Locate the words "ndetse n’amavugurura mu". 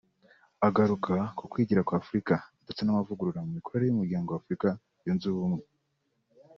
2.63-3.51